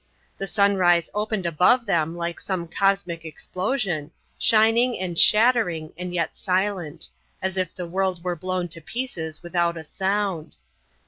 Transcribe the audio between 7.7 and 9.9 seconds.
the world were blown to pieces without a